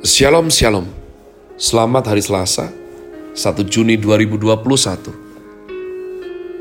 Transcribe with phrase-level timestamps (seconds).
[0.00, 0.88] Shalom Shalom.
[1.60, 2.72] Selamat hari Selasa
[3.36, 4.48] 1 Juni 2021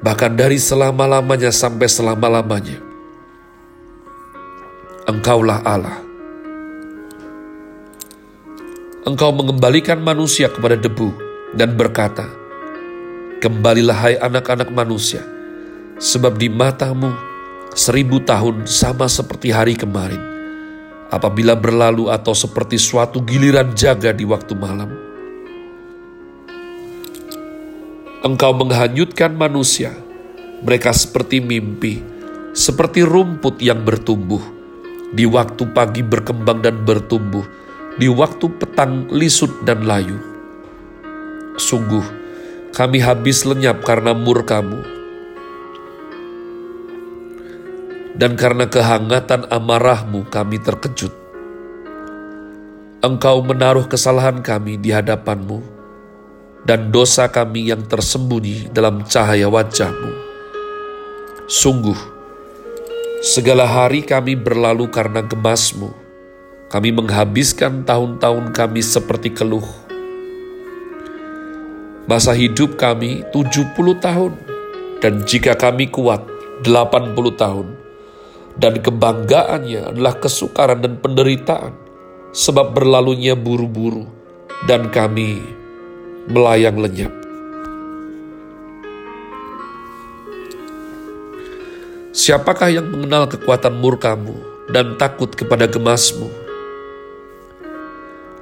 [0.00, 2.78] bahkan dari selama-lamanya sampai selama-lamanya.
[5.10, 5.98] Engkaulah Allah.
[9.02, 11.10] Engkau mengembalikan manusia kepada debu
[11.58, 12.30] dan berkata,
[13.42, 15.26] Kembalilah hai anak-anak manusia,
[15.98, 17.10] sebab di matamu
[17.74, 20.31] seribu tahun sama seperti hari kemarin
[21.12, 24.88] apabila berlalu atau seperti suatu giliran jaga di waktu malam.
[28.24, 29.92] Engkau menghanyutkan manusia,
[30.64, 32.00] mereka seperti mimpi,
[32.56, 34.40] seperti rumput yang bertumbuh.
[35.12, 37.44] Di waktu pagi berkembang dan bertumbuh,
[38.00, 40.16] di waktu petang lisut dan layu.
[41.60, 42.00] Sungguh,
[42.72, 44.80] kami habis lenyap karena murkamu,
[48.22, 51.10] dan karena kehangatan amarahmu kami terkejut.
[53.02, 55.58] Engkau menaruh kesalahan kami di hadapanmu,
[56.62, 60.14] dan dosa kami yang tersembunyi dalam cahaya wajahmu.
[61.50, 61.98] Sungguh,
[63.26, 65.90] segala hari kami berlalu karena gemasmu.
[66.70, 69.66] Kami menghabiskan tahun-tahun kami seperti keluh.
[72.06, 74.38] Masa hidup kami 70 tahun,
[75.02, 76.22] dan jika kami kuat
[76.62, 77.71] 80 tahun,
[78.56, 81.72] dan kebanggaannya adalah kesukaran dan penderitaan,
[82.32, 84.04] sebab berlalunya buru-buru,
[84.68, 85.40] dan kami
[86.28, 87.12] melayang lenyap.
[92.12, 94.36] Siapakah yang mengenal kekuatan murkamu
[94.68, 96.28] dan takut kepada gemasmu?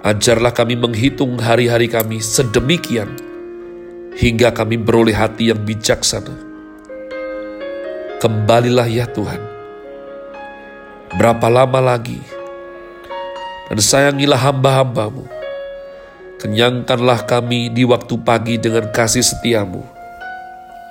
[0.00, 3.12] Ajarlah kami menghitung hari-hari kami sedemikian,
[4.16, 6.32] hingga kami beroleh hati yang bijaksana.
[8.18, 9.38] Kembalilah ya Tuhan,
[11.16, 12.20] Berapa lama lagi?
[13.72, 15.24] Dan sayangilah hamba-hambamu.
[16.36, 19.80] Kenyangkanlah kami di waktu pagi dengan kasih setiamu,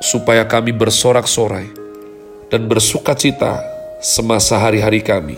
[0.02, 1.70] supaya kami bersorak-sorai
[2.50, 3.62] dan bersuka cita
[4.02, 5.38] semasa hari-hari kami.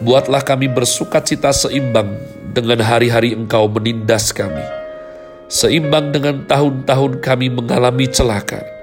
[0.00, 2.16] Buatlah kami bersuka cita seimbang
[2.56, 4.64] dengan hari-hari engkau menindas kami,
[5.52, 8.81] seimbang dengan tahun-tahun kami mengalami celaka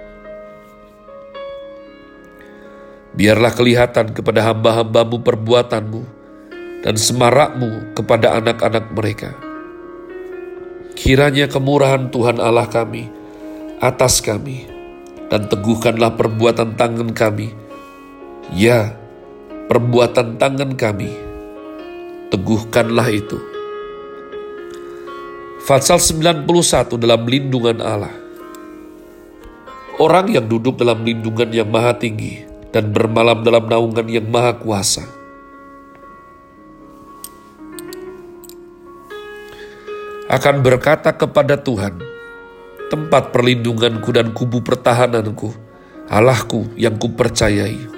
[3.19, 6.01] Biarlah kelihatan kepada hamba-hambamu perbuatanmu
[6.87, 9.35] dan semarakmu kepada anak-anak mereka.
[10.95, 13.11] Kiranya kemurahan Tuhan Allah kami
[13.83, 14.71] atas kami
[15.27, 17.51] dan teguhkanlah perbuatan tangan kami.
[18.55, 18.95] Ya,
[19.67, 21.11] perbuatan tangan kami,
[22.31, 23.35] teguhkanlah itu.
[25.67, 26.47] Fatsal 91
[26.95, 28.15] dalam lindungan Allah.
[29.99, 35.05] Orang yang duduk dalam lindungan yang maha tinggi dan bermalam dalam naungan yang maha kuasa.
[40.29, 41.97] Akan berkata kepada Tuhan,
[42.93, 45.49] tempat perlindunganku dan kubu pertahananku,
[46.05, 47.97] Allahku yang kupercayai.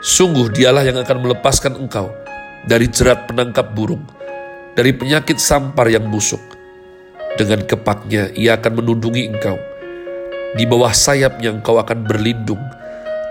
[0.00, 2.14] Sungguh dialah yang akan melepaskan engkau
[2.70, 4.06] dari jerat penangkap burung,
[4.78, 6.40] dari penyakit sampar yang busuk.
[7.34, 9.58] Dengan kepaknya ia akan menundungi engkau
[10.54, 12.60] di bawah sayapnya engkau akan berlindung.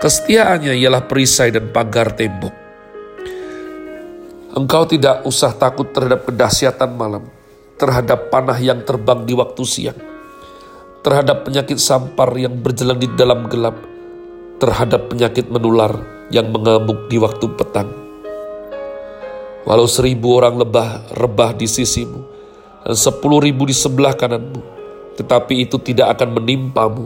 [0.00, 2.56] Kesetiaannya ialah perisai dan pagar tembok.
[4.56, 7.28] Engkau tidak usah takut terhadap kedahsyatan malam,
[7.76, 10.00] terhadap panah yang terbang di waktu siang,
[11.04, 13.76] terhadap penyakit sampar yang berjalan di dalam gelap,
[14.56, 15.92] terhadap penyakit menular
[16.32, 17.92] yang mengamuk di waktu petang.
[19.68, 22.24] Walau seribu orang lebah rebah di sisimu,
[22.88, 24.79] dan sepuluh ribu di sebelah kananmu,
[25.20, 27.04] tetapi itu tidak akan menimpamu.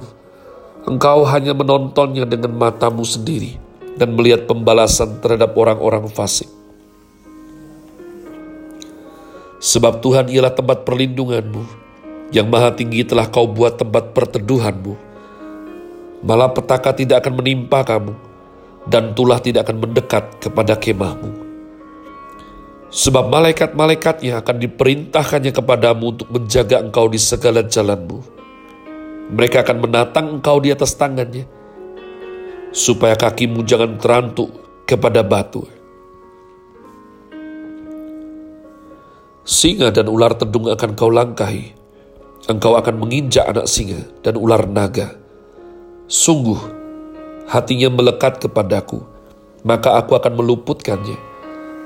[0.87, 3.59] Engkau hanya menontonnya dengan matamu sendiri
[3.99, 6.47] dan melihat pembalasan terhadap orang-orang fasik.
[9.59, 11.63] Sebab Tuhan ialah tempat perlindunganmu,
[12.31, 14.95] yang maha tinggi telah kau buat tempat perteduhanmu.
[16.23, 18.15] Malah petaka tidak akan menimpa kamu,
[18.87, 21.44] dan tulah tidak akan mendekat kepada kemahmu.
[22.95, 28.23] Sebab malaikat-malaikatnya akan diperintahkannya kepadamu untuk menjaga engkau di segala jalanmu.
[29.35, 31.43] Mereka akan menatang engkau di atas tangannya,
[32.71, 34.47] supaya kakimu jangan terantuk
[34.87, 35.67] kepada batu.
[39.43, 41.75] Singa dan ular tedung akan kau langkahi.
[42.47, 45.19] Engkau akan menginjak anak singa dan ular naga.
[46.07, 46.63] Sungguh,
[47.51, 49.03] hatinya melekat kepadaku,
[49.67, 51.34] maka aku akan meluputkannya.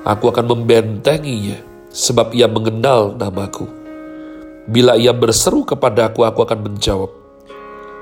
[0.08, 1.60] Aku akan membentenginya,
[1.93, 3.69] sebab ia mengenal namaku.
[4.64, 7.12] Bila ia berseru kepadaku, aku akan menjawab.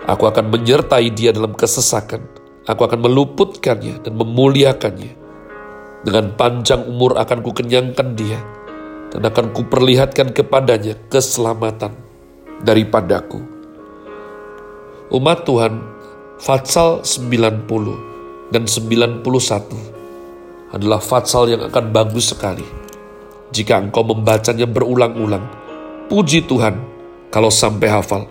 [0.07, 2.23] Aku akan menyertai dia dalam kesesakan.
[2.71, 5.19] Aku akan meluputkannya dan memuliakannya.
[6.07, 8.39] Dengan panjang umur akan kukenyangkan dia
[9.11, 11.91] dan akan kuperlihatkan kepadanya keselamatan
[12.63, 13.43] daripadaku.
[15.11, 15.83] Umat Tuhan,
[16.39, 17.67] Fatsal 90
[18.55, 19.96] dan 91
[20.77, 22.65] adalah fatsal yang akan bagus sekali
[23.51, 25.45] jika engkau membacanya berulang-ulang.
[26.07, 26.77] Puji Tuhan
[27.33, 28.29] kalau sampai hafal.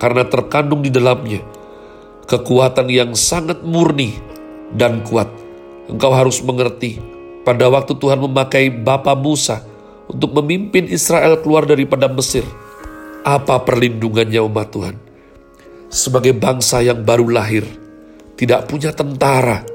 [0.00, 1.44] Karena terkandung di dalamnya
[2.24, 4.16] kekuatan yang sangat murni
[4.74, 5.28] dan kuat.
[5.90, 6.98] Engkau harus mengerti
[7.42, 9.62] pada waktu Tuhan memakai Bapa Musa
[10.10, 12.42] untuk memimpin Israel keluar daripada Mesir.
[13.20, 14.96] Apa perlindungannya umat Tuhan?
[15.90, 17.66] Sebagai bangsa yang baru lahir,
[18.38, 19.66] tidak punya tentara.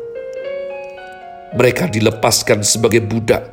[1.56, 3.48] Mereka dilepaskan sebagai budak,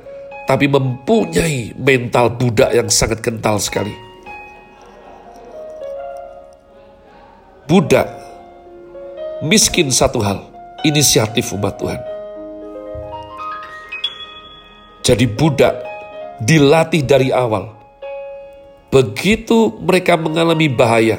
[0.50, 3.94] tapi mempunyai mental budak yang sangat kental sekali.
[7.70, 8.10] Budak
[9.46, 10.44] miskin satu hal,
[10.82, 12.12] inisiatif umat Tuhan
[15.02, 15.74] jadi budak
[16.38, 17.74] dilatih dari awal.
[18.94, 21.18] Begitu mereka mengalami bahaya,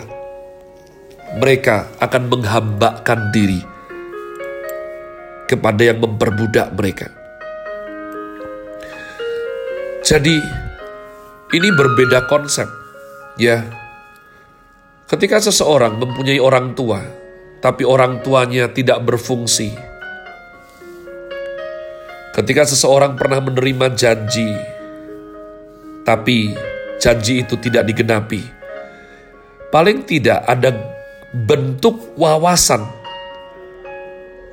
[1.35, 3.59] mereka akan menghambakan diri
[5.53, 7.13] kepada yang memperbudak mereka.
[10.01, 10.35] Jadi,
[11.53, 12.67] ini berbeda konsep,
[13.37, 13.61] ya.
[15.05, 17.05] Ketika seseorang mempunyai orang tua,
[17.61, 19.93] tapi orang tuanya tidak berfungsi,
[22.33, 24.57] Ketika seseorang pernah menerima janji,
[26.01, 26.49] tapi
[26.97, 28.41] janji itu tidak digenapi,
[29.69, 30.73] paling tidak ada
[31.29, 32.89] bentuk wawasan.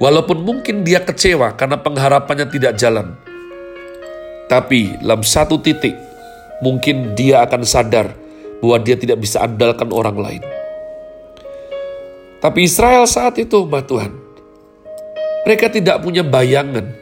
[0.00, 3.20] Walaupun mungkin dia kecewa karena pengharapannya tidak jalan,
[4.48, 5.92] tapi dalam satu titik
[6.64, 8.16] mungkin dia akan sadar
[8.64, 10.42] bahwa dia tidak bisa andalkan orang lain.
[12.40, 14.16] Tapi Israel saat itu, umat Tuhan,
[15.44, 16.96] mereka tidak punya bayangan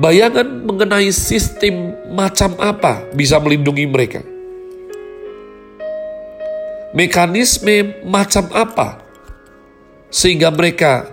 [0.00, 4.24] Bayangan mengenai sistem macam apa bisa melindungi mereka.
[6.96, 8.96] Mekanisme macam apa
[10.08, 11.04] sehingga mereka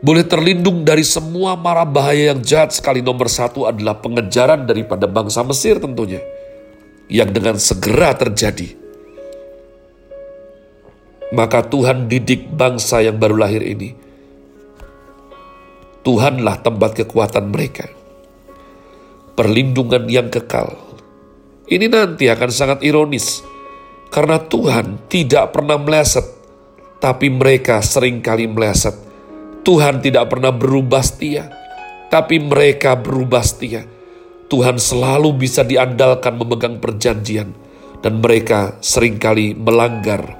[0.00, 3.04] boleh terlindung dari semua mara bahaya yang jahat sekali.
[3.04, 6.20] Nomor satu adalah pengejaran daripada bangsa Mesir tentunya.
[7.10, 8.76] Yang dengan segera terjadi.
[11.30, 14.10] Maka Tuhan didik bangsa yang baru lahir ini
[16.00, 17.84] Tuhanlah tempat kekuatan mereka.
[19.36, 20.72] Perlindungan yang kekal.
[21.68, 23.44] Ini nanti akan sangat ironis,
[24.08, 26.24] karena Tuhan tidak pernah meleset,
[26.98, 29.09] tapi mereka sering kali meleset.
[29.60, 31.52] Tuhan tidak pernah berubah setia,
[32.08, 33.84] tapi mereka berubah setia.
[34.50, 37.52] Tuhan selalu bisa diandalkan memegang perjanjian,
[38.00, 40.34] dan mereka sering kali melanggar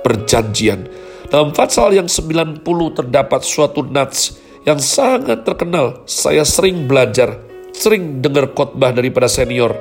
[0.00, 0.88] perjanjian.
[1.28, 6.04] Dalam Fatsal yang 90 terdapat suatu nats yang sangat terkenal.
[6.08, 7.36] Saya sering belajar,
[7.76, 9.76] sering dengar khotbah daripada senior.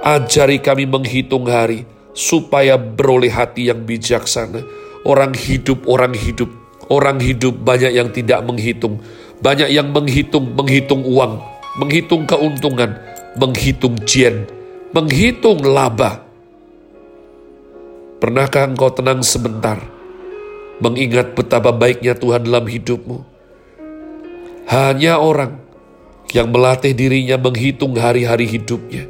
[0.00, 1.84] Ajari kami menghitung hari,
[2.14, 4.64] supaya beroleh hati yang bijaksana.
[5.04, 6.48] Orang hidup, orang hidup,
[6.90, 8.98] orang hidup banyak yang tidak menghitung.
[9.40, 11.40] Banyak yang menghitung, menghitung uang,
[11.80, 13.00] menghitung keuntungan,
[13.40, 14.44] menghitung jen,
[14.92, 16.20] menghitung laba.
[18.20, 19.80] Pernahkah engkau tenang sebentar,
[20.84, 23.24] mengingat betapa baiknya Tuhan dalam hidupmu?
[24.68, 25.56] Hanya orang
[26.36, 29.08] yang melatih dirinya menghitung hari-hari hidupnya.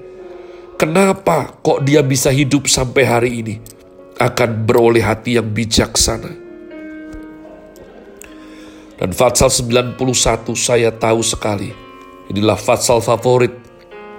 [0.81, 3.55] Kenapa kok dia bisa hidup sampai hari ini?
[4.17, 6.40] Akan beroleh hati yang bijaksana.
[9.01, 9.97] Dan Fatsal 91
[10.53, 11.73] saya tahu sekali.
[12.29, 13.57] Inilah Fatsal favorit,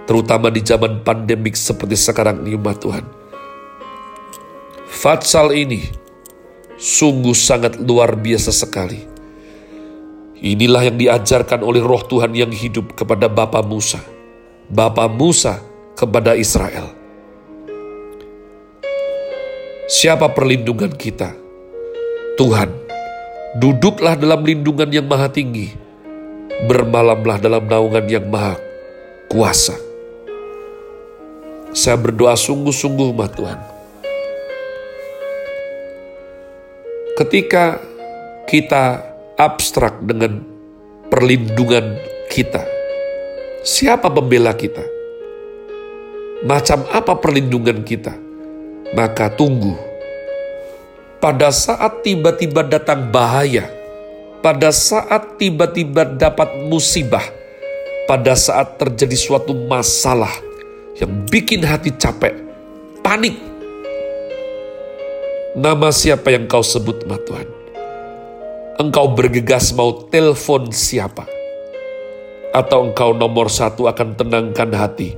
[0.09, 3.05] terutama di zaman pandemik seperti sekarang ini umat Tuhan.
[4.89, 5.85] Fatsal ini
[6.81, 9.05] sungguh sangat luar biasa sekali.
[10.41, 14.01] Inilah yang diajarkan oleh roh Tuhan yang hidup kepada Bapa Musa.
[14.65, 15.61] Bapa Musa
[15.93, 16.89] kepada Israel.
[19.85, 21.37] Siapa perlindungan kita?
[22.41, 22.80] Tuhan.
[23.51, 25.75] Duduklah dalam lindungan yang maha tinggi.
[26.71, 28.55] Bermalamlah dalam naungan yang maha
[29.27, 29.75] kuasa.
[31.75, 33.59] Saya berdoa sungguh-sungguh, umat Tuhan.
[37.19, 37.79] Ketika
[38.47, 39.03] kita
[39.35, 40.43] abstrak dengan
[41.11, 41.99] perlindungan
[42.31, 42.63] kita.
[43.67, 44.81] Siapa pembela kita?
[46.47, 48.15] Macam apa perlindungan kita?
[48.95, 49.90] Maka tunggu.
[51.21, 53.69] Pada saat tiba-tiba datang bahaya,
[54.41, 57.23] pada saat tiba-tiba dapat musibah,
[58.09, 60.33] pada saat terjadi suatu masalah
[60.97, 62.33] yang bikin hati capek,
[63.05, 63.37] panik.
[65.53, 67.61] Nama siapa yang kau sebut, Ma Tuhan?
[68.81, 71.29] engkau bergegas mau telepon siapa?
[72.51, 75.13] Atau engkau nomor satu akan tenangkan hati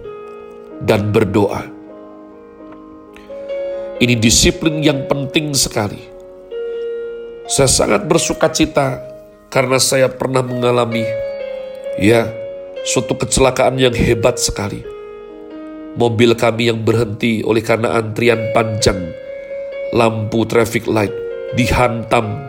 [0.84, 1.83] dan berdoa.
[4.04, 6.04] Ini disiplin yang penting sekali.
[7.48, 9.00] Saya sangat bersuka cita
[9.48, 11.08] karena saya pernah mengalami
[11.96, 12.28] ya
[12.84, 14.84] suatu kecelakaan yang hebat sekali.
[15.96, 19.08] Mobil kami yang berhenti oleh karena antrian panjang
[19.96, 21.16] lampu traffic light
[21.56, 22.44] dihantam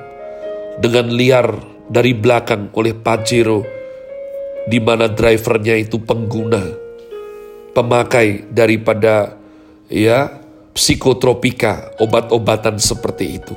[0.83, 1.55] dengan liar
[1.87, 3.63] dari belakang oleh Pajero
[4.67, 6.67] di mana drivernya itu pengguna
[7.79, 9.39] pemakai daripada
[9.87, 10.43] ya
[10.75, 13.55] psikotropika obat-obatan seperti itu.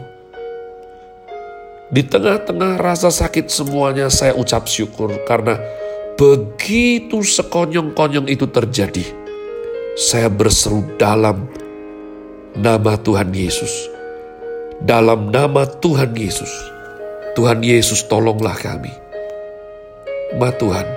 [1.88, 5.57] Di tengah-tengah rasa sakit semuanya saya ucap syukur karena
[6.15, 9.03] begitu sekonyong-konyong itu terjadi.
[9.97, 11.50] Saya berseru dalam
[12.53, 13.89] nama Tuhan Yesus.
[14.77, 16.77] Dalam nama Tuhan Yesus
[17.38, 18.89] Tuhan Yesus tolonglah kami.
[20.41, 20.89] Ma Tuhan,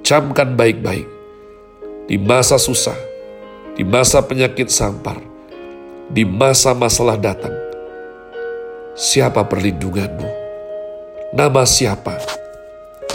[0.00, 1.04] camkan baik-baik
[2.08, 2.96] di masa susah,
[3.76, 5.20] di masa penyakit sampar,
[6.08, 7.52] di masa masalah datang.
[8.96, 10.28] Siapa perlindunganmu?
[11.36, 12.16] Nama siapa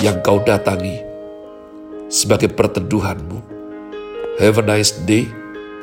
[0.06, 1.01] yang kau datangi
[2.13, 3.41] sebagai perteduhanmu?
[4.38, 5.25] Have a nice day.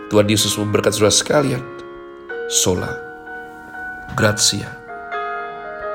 [0.09, 1.63] Tuhan Yesus memberkati saudara sekalian.
[2.49, 2.95] Sola.
[4.15, 4.78] Grazie.